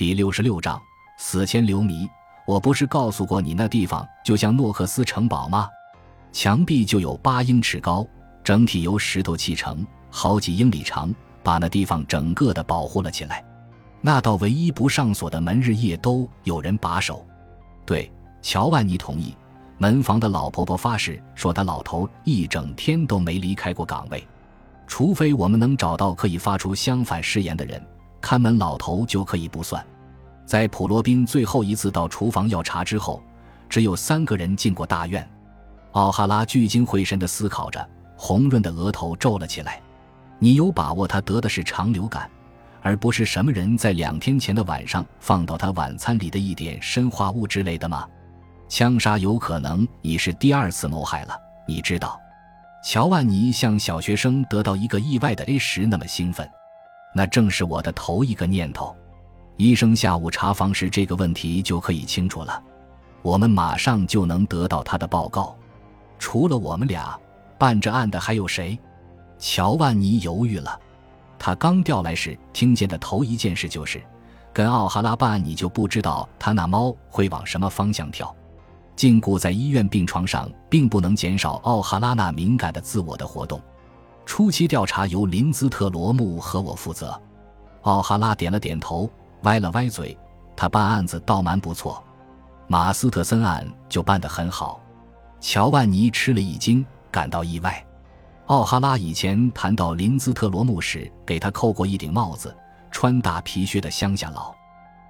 [0.00, 0.80] 第六十六章
[1.18, 2.08] 死前流迷。
[2.46, 5.68] 我不是告诉过你那地方就像诺克斯城堡吗？
[6.32, 8.06] 墙壁就有八英尺高，
[8.42, 13.44] 整体由石头砌成，好几英里长，把那地方整个的保护了起来。
[14.00, 17.26] 那道唯一不上锁的门日夜都有人把守。
[17.84, 18.10] 对，
[18.40, 19.36] 乔万尼同意。
[19.76, 24.26] 门房的老婆婆发誓说，她老头一整天都没离开过岗位，
[24.86, 27.86] 除非我们能找到可以发出相反誓言的人，
[28.18, 29.84] 看门老头就可以不算。
[30.50, 33.22] 在普罗宾最后一次到厨房要茶之后，
[33.68, 35.24] 只有三个人进过大院。
[35.92, 39.80] 奥哈拉聚精会神地思考着，红润的额头皱了起来。
[40.40, 42.28] 你有把握他得的是肠流感，
[42.82, 48.04] 而不是什么人在两天前的晚上放到他晚餐里的一点砷化物之类的吗？
[48.68, 52.20] 枪杀有可能已是第二次谋害了，你知道？
[52.82, 56.50] 乔万尼像小学生得到一个意外的 A 时那么兴奋，
[57.14, 58.96] 那正是我的头一个念头。
[59.60, 62.62] 医生下午查房时这个问题就可以清楚了，
[63.20, 65.54] 我们马上就能得到他的报告。
[66.18, 67.14] 除了我们俩，
[67.58, 68.78] 办这案的还有谁？
[69.38, 70.80] 乔万尼犹豫了。
[71.38, 74.02] 他刚调来时听见的头一件事就是，
[74.50, 78.34] 跟奥哈拉办案，你就不知道他那猫会往什么方向跳。
[78.96, 83.60] 禁锢在医院病床上，并不能减少奥哈拉那敏感的自我的活动。
[84.24, 87.20] 初期调查由林兹特罗姆和我负责。
[87.82, 89.10] 奥哈拉点了点头，
[89.42, 90.16] 歪了歪嘴。
[90.56, 92.02] 他办案子倒蛮不错，
[92.66, 94.80] 马斯特森案就办得很好。
[95.40, 97.82] 乔万尼吃了一惊，感到意外。
[98.46, 102.54] 奥哈拉以前谈到林兹特罗姆时，给他扣过一顶帽子，
[102.90, 104.54] 穿大皮靴的乡下佬。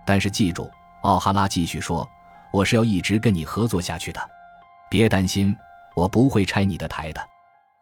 [0.06, 0.70] 但是记住，
[1.03, 2.08] 奥哈拉继续说。
[2.53, 4.20] 我是要一直跟你合作下去的，
[4.91, 5.56] 别担心，
[5.95, 7.20] 我不会拆你的台的。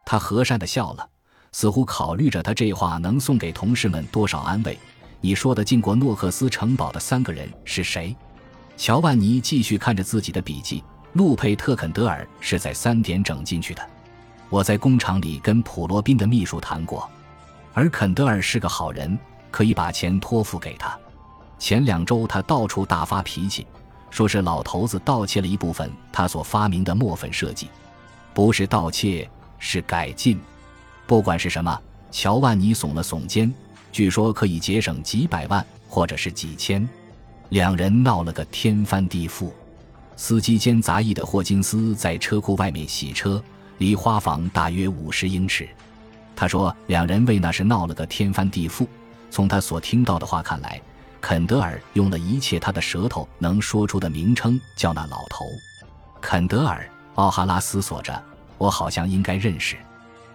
[0.05, 1.09] 他和善的笑了，
[1.53, 4.79] 似乎考虑着他这话能送给同事们多少安慰。
[5.21, 8.15] 你说的进过诺克斯城堡的三个人是谁？
[8.77, 10.83] 乔万尼继续看着自己的笔记。
[11.15, 13.83] 路佩特·肯德尔是在三点整进去的。
[14.51, 17.09] 我在工厂里跟普罗宾的秘书谈过，
[17.73, 19.19] 而肯德尔是个好人，
[19.51, 20.97] 可以把钱托付给他。
[21.59, 23.67] 前两周他到处大发脾气。
[24.11, 27.69] 说是老头子盗窃了一部分他所发明的墨粉设计，
[28.33, 29.29] 不是盗窃，
[29.59, 30.41] 是改进。
[31.07, 31.79] 不管是什么，
[32.11, 33.53] 乔万尼耸了耸肩。
[33.91, 36.89] 据说可以节省几百万，或者是几千。
[37.51, 39.51] 两人闹了个天翻地覆。
[40.17, 43.43] 司机兼杂役的霍金斯在车库外面洗车，
[43.79, 45.69] 离花房大约五十英尺。
[46.35, 48.87] 他说，两人为那事闹了个天翻地覆。
[49.31, 50.81] 从他所听到的话看来。
[51.21, 55.45] 肯德尔用了一切他的舌头能说出的名称叫那老头。
[56.21, 58.23] 肯德尔，奥哈拉思索着，
[58.57, 59.77] 我好像应该认识。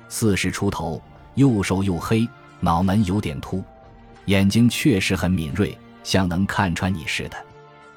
[0.09, 1.01] 四十出头，
[1.35, 2.27] 又瘦又黑，
[2.63, 3.61] 脑门有点秃，
[4.27, 7.35] 眼睛确实很敏锐，像能看穿你似的。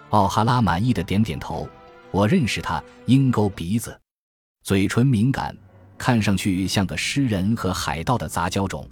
[0.08, 1.68] 奥哈拉满意的点点头。
[2.10, 3.96] 我认识他，鹰钩鼻子，
[4.64, 5.56] 嘴唇敏感，
[5.96, 8.88] 看上去像个诗人和海盗的杂交种。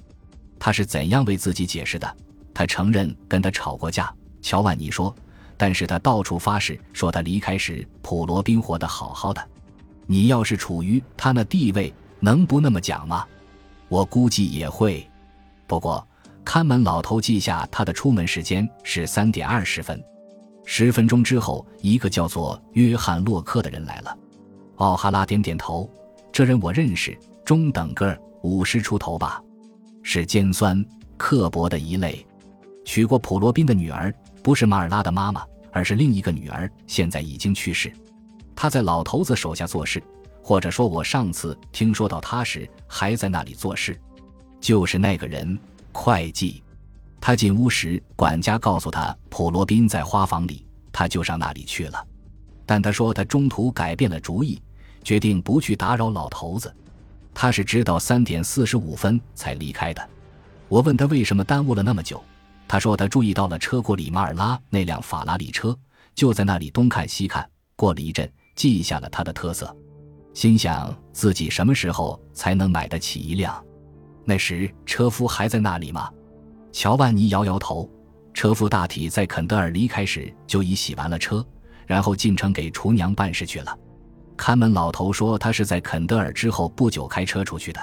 [0.61, 2.17] 他是怎样为自己解释的？
[2.53, 5.13] 他承认跟他吵过架，乔万尼说，
[5.57, 9.45] 但是他到处发誓说他离开时普罗宾活得好好的。
[10.07, 13.27] 你要是处于他那地位，能不那么讲吗？
[13.89, 15.05] 我估计也会。
[15.75, 16.07] 不过
[16.45, 20.01] 看门老头记下他的出门时间是三点二十分。
[20.65, 24.17] 十分钟之后，一个叫做约翰洛克的人来了。
[24.77, 25.91] 奥哈拉点点头，
[26.31, 29.43] 这人我认识，中等个儿，五十出头吧，
[30.05, 30.81] 是尖酸
[31.17, 32.25] 刻薄的一类。
[32.84, 34.15] 娶过普罗宾的女儿，
[34.45, 37.93] 不是马尔拉的妈妈，而是另一个女儿，现在已经去世。
[38.55, 40.01] 他在老头子手下做事，
[40.41, 44.01] 或者说，我上次听说到他时还在那里做事。
[44.65, 45.59] 就是那个人，
[45.93, 46.63] 会计。
[47.21, 52.03] 他进屋时，管家告诉他普罗宾在花房里，他就上那里去了。
[52.65, 54.59] 但他说他中途改变了主意，
[55.03, 56.75] 决定不去打扰老头子。
[57.35, 60.09] 他是直到三点四十五分才离开的。
[60.67, 62.25] 我问他为什么耽误了那么久。
[62.67, 65.79] 他说：“他注意到了车库里马尔拉那辆法拉利车，
[66.15, 67.47] 就在那里东看西看。
[67.77, 69.77] 过了一阵，记下了他的特色，
[70.33, 73.63] 心想自己什么时候才能买得起一辆？
[74.24, 76.10] 那时车夫还在那里吗？”
[76.72, 77.88] 乔万尼摇摇头。
[78.32, 81.47] 车夫大体在肯德尔离开时就已洗完了车，
[81.86, 83.78] 然后进城给厨娘办事去了。
[84.36, 87.80] 看门老头说他是在肯德尔之后不久开车出去的，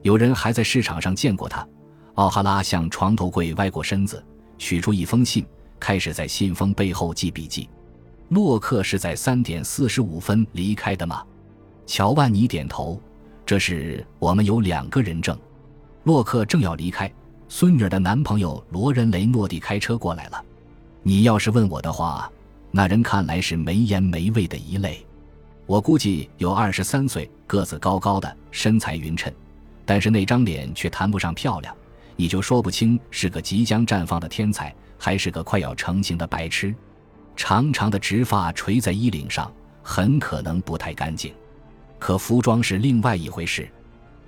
[0.00, 1.68] 有人还在市场上见过他。
[2.14, 4.24] 奥哈拉向床头柜歪过身子，
[4.56, 5.44] 取出一封信，
[5.78, 7.68] 开始在信封背后记笔记。
[8.30, 11.22] 洛克是在三点四十五分离开的吗？
[11.84, 12.98] 乔万尼点头。
[13.44, 15.38] 这是我们有两个人证。
[16.04, 17.10] 洛克正要离开，
[17.48, 20.44] 孙女儿的男朋友罗仁雷诺蒂开车过来了。
[21.02, 22.30] 你要是问我的话，
[22.70, 25.04] 那人看来是没颜没味的一类。
[25.64, 29.32] 我估计有二十三岁，个子高高的，身材匀称，
[29.86, 31.74] 但是那张脸却谈不上漂亮，
[32.16, 36.74] 你就说不清是个即将绽放的天才，还是个快要成型的白痴。
[37.34, 39.50] 长长的直发垂在衣领上，
[39.82, 41.32] 很可能不太干净。
[41.98, 43.66] 可服装是另外一回事。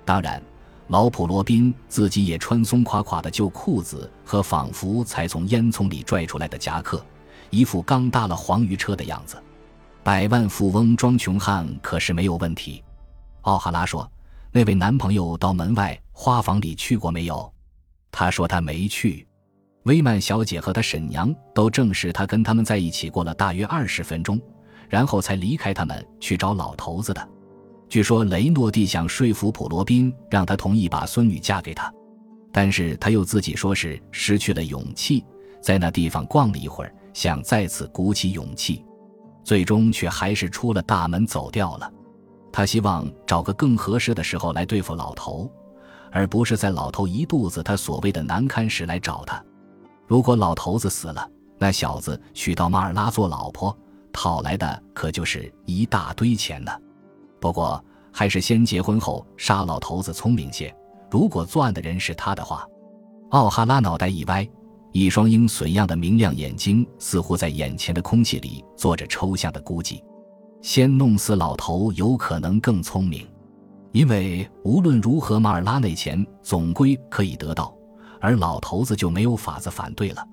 [0.03, 0.41] 当然，
[0.87, 7.05] 老普罗宾自己也穿松垮垮的旧裤子和仿佛才从烟囱里拽出来的夹克，
[7.49, 9.35] 一副刚搭了黄鱼车的样子。
[10.01, 12.81] 百万富翁装穷汉可是没有问题。
[13.41, 14.09] 奥哈拉说
[14.51, 17.51] ：“那位男朋友到门外花房里去过没有？”
[18.09, 19.27] 他说他没去。
[19.83, 24.39] 威曼小姐和她婶娘都证实，他跟他们在一起过了大约二十分钟，
[24.87, 27.29] 然后才离开他们去找老头子的。
[27.89, 31.91] 据说雷诺蒂想说服普罗宾，让他同意把孙女嫁给他，
[32.51, 35.23] 但是他又自己说是失去了勇气，
[35.61, 38.83] 在那地方逛了一会儿，想再次鼓起勇气，
[39.41, 41.89] 最终却还是出了大门走掉了。
[42.51, 45.49] 他希望找个更合适的时候来对付老头，
[46.11, 49.41] 而不是在老头一肚子他所谓的难堪时来找他。
[50.07, 53.75] 如果老头子死了，那小子娶到马尔拉做老婆，
[54.11, 56.71] 讨来的可就是一大堆钱呢。
[57.39, 60.73] 不过，还是先结婚后杀老头子聪明些。
[61.09, 62.67] 如果作案的人是他的话，
[63.29, 64.47] 奥哈拉脑袋一歪，
[64.91, 70.03] 一双鹰隼样的明亮眼睛似乎在眼前的空气里做着抽象的估计。
[70.61, 73.25] 先弄死老头有可能更聪明，
[73.91, 77.73] 因为无论如何，马尔拉那钱总归可以得到。
[78.19, 80.27] 而老头子就没有法子反对了，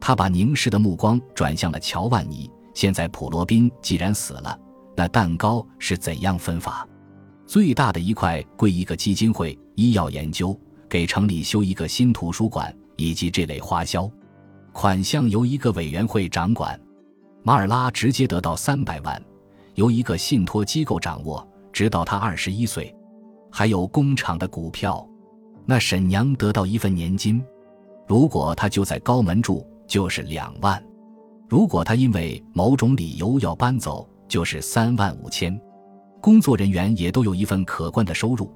[0.00, 2.50] 他把凝视的目光转向了乔万尼。
[2.74, 4.58] 现在普罗宾既然死了，
[5.00, 6.86] 那蛋糕是怎样分法？
[7.46, 10.54] 最大的一块归一个基金会，医药研究，
[10.90, 14.06] 给城里修一个新图书馆，以及这类花销，
[14.72, 16.78] 款项由一个委员会掌管。
[17.42, 19.18] 马尔拉直接得到三百万，
[19.74, 22.94] 由一个信托机构掌握，直到他二十一岁，
[23.50, 25.08] 还有工厂的股票。
[25.64, 27.42] 那沈娘得到一份年金，
[28.06, 30.78] 如果他就在高门住，就是两万；
[31.48, 35.60] 如果他因为某种理由要搬走，就是三万五千。
[36.22, 38.50] 工作人员也都有一份可观的收入，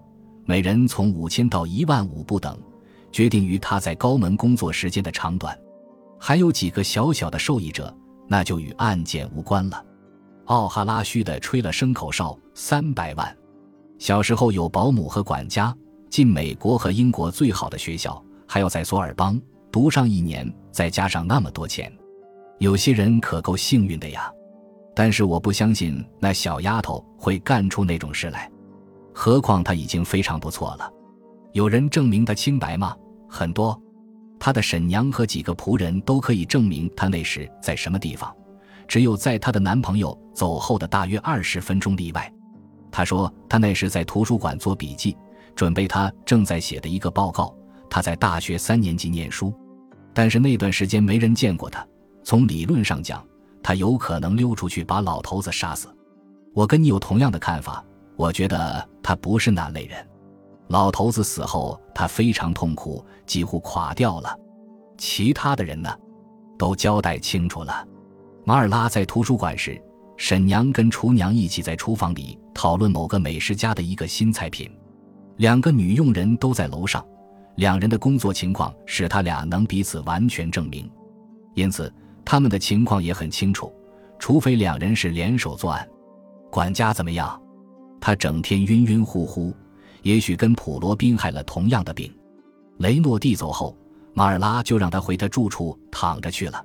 [0.46, 2.58] 每人从五千到一万五不等，
[3.10, 5.58] 决定于他在高门工作时间的长短。
[6.18, 7.94] 还有几个小小的受益者，
[8.28, 9.84] 那就与案件无关了。
[10.46, 13.36] 奥哈拉虚的吹了声口哨，三百万。
[13.98, 15.74] 小时候有保姆和管家。
[16.10, 19.40] 进美国和英国最好的学校，还要在索尔邦
[19.72, 21.92] 读上一年，再加上那么多钱，
[22.58, 24.30] 有些人可够幸运的呀。
[24.94, 28.50] 但是我不相信那小丫头会干出那种事来，
[29.12, 30.90] 何况她已经非常不错了。
[31.52, 32.96] 有人证明她清白吗？
[33.28, 33.80] 很多，
[34.38, 38.34] 她的婶娘和几个仆人都可以证明她那时在什么地方，
[38.86, 42.32] 只有在她的男朋友走后的大约二十分钟例外。
[42.90, 45.16] 她说她那时在图书馆做笔记。
[45.56, 47.54] 准备她正在写的一个报告。
[47.88, 49.54] 她在大学三年级念书，
[50.12, 51.86] 但是那段时间没人见过她。
[52.24, 53.24] 从理论上讲，
[53.64, 55.88] 他有可能溜出去把老头子杀死。
[56.52, 57.84] 我跟你有同样的看法。
[58.16, 60.06] 我觉得他不是那类人。
[60.68, 64.38] 老头子死后，他非常痛苦，几乎垮掉了。
[64.96, 65.92] 其他的人呢，
[66.56, 67.84] 都交代清楚了。
[68.44, 69.82] 马尔拉在图书馆时，
[70.16, 74.70] 沈娘跟厨娘一起在厨房里讨论某个美食家的一个新菜品。
[75.38, 77.04] 两个女佣人都在楼上，
[77.56, 80.88] 两人的工作情况使他俩能彼此完全证明，
[81.54, 81.92] 因此
[82.24, 83.72] 他们的情况也很清楚。
[84.18, 85.86] 除非两人是联手作案。
[86.50, 87.38] 管家怎么样？
[88.00, 89.54] 他整天晕晕乎乎，
[90.02, 92.14] 也许跟普罗宾害了同样的病。
[92.78, 93.76] 雷诺蒂走后，
[94.14, 96.64] 马尔拉就让他回他住处躺着去了。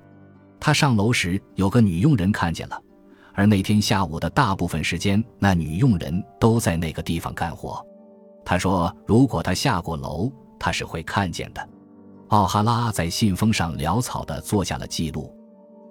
[0.60, 2.82] 他上楼时，有个女佣人看见了，
[3.34, 7.84] 而那天下午的大部分时间，那女佣人都在那个地方干活。
[8.46, 11.70] 他说：“如果他下过楼，他是会看见的。”
[12.30, 15.36] 奥哈拉在信封上潦草地做下了记录。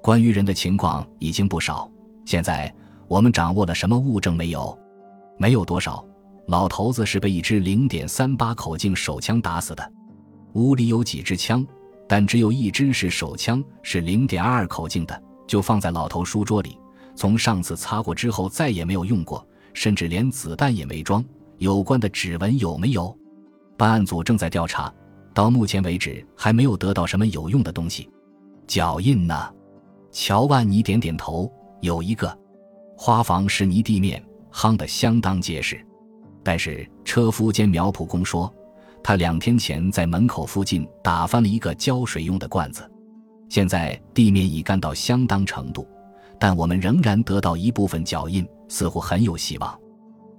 [0.03, 1.91] 关于人的情况已经不少。
[2.25, 2.73] 现在
[3.07, 4.79] 我们掌握了什么物证没有？
[5.39, 6.05] 没有多少。
[6.47, 9.93] 老头子是被一支零点三八口径手枪打死的。
[10.55, 11.67] 屋里有几支枪，
[12.09, 16.79] 但只有一支是手枪，是零点二二口径的，就放在老头书桌里。
[17.15, 21.23] 从上次擦过之后，再也没有用过，甚至连子弹也没装。
[21.59, 23.15] 有关的指纹有没有？
[23.77, 24.93] 办案组正在调查，
[25.35, 28.09] 到目前为止还没有得到什么有用的东西。
[28.67, 29.53] 脚印呢？
[30.21, 31.49] 乔万尼点点头，
[31.81, 32.37] 有一个。
[32.97, 34.21] 花房是泥地面，
[34.53, 35.81] 夯得相当结实。
[36.43, 38.53] 但是车夫兼苗圃工说，
[39.01, 42.83] 他两天前在门口附近打翻了一个浇水用的罐子。
[43.49, 45.87] 现在地面已干到相当程度，
[46.37, 49.79] 但我们仍然得到一部分脚印，似乎很有希望。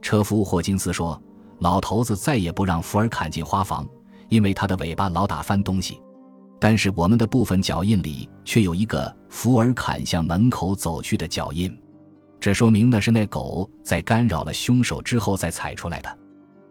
[0.01, 1.19] 车夫霍金斯说
[1.59, 3.88] ：“老头子再也不让福尔坎进花房，
[4.27, 6.01] 因为他的尾巴老打翻东西。
[6.59, 11.75] 但是我们的部分脚印里却有一个福尔坎向门口走去的脚印，
[12.39, 16.17] 这说明那是那狗在干扰了凶手之后再踩出来的。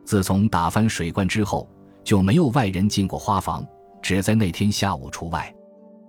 [0.05, 1.69] 自从打翻水罐之后，
[2.05, 3.67] 就没有外人进过花房，
[4.03, 5.53] 只在那天下午除外。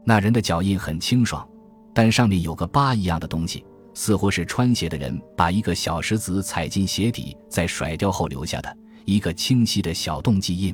[0.05, 1.47] 那人的脚印很清爽，
[1.93, 10.73] 但上面有个疤一样的东西。”似乎是穿鞋的人把一个小石子踩进鞋底，再甩掉后留下的一个清晰的小洞记印。